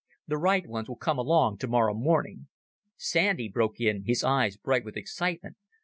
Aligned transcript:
"The 0.27 0.39
right 0.39 0.65
ones 0.65 0.89
will 0.89 0.95
come 0.95 1.19
along 1.19 1.59
tomorrow 1.59 1.93
morning." 1.93 2.47
Sandy 2.97 3.47
broke 3.47 3.79
in, 3.79 4.05
his 4.05 4.23
eyes 4.23 4.57
bright 4.57 4.83
with 4.83 4.97
excitement. 4.97 5.57